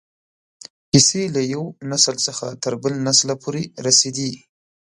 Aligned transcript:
کیسې 0.89 1.21
له 1.35 1.41
یو 1.53 1.63
نسل 1.91 2.15
څخه 2.27 2.47
تر 2.63 2.73
بل 2.83 2.93
نسله 3.07 3.35
پورې 3.43 3.61
رسېدې. 3.85 4.31